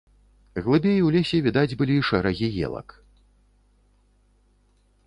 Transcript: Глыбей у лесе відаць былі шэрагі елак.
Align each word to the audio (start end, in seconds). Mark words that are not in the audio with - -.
Глыбей 0.67 0.99
у 1.07 1.13
лесе 1.15 1.41
відаць 1.47 1.77
былі 1.83 1.97
шэрагі 2.09 2.51
елак. 2.69 2.99